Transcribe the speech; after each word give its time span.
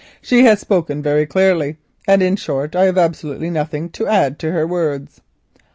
She 0.19 0.45
has 0.45 0.59
spoken 0.59 1.03
very 1.03 1.27
clearly 1.27 1.67
indeed, 2.07 2.07
and, 2.07 2.23
in 2.23 2.35
short, 2.35 2.75
I 2.75 2.85
have 2.85 2.97
absolutely 2.97 3.51
nothing 3.51 3.89
to 3.91 4.07
add 4.07 4.39
to 4.39 4.51
her 4.51 4.65
words." 4.65 5.21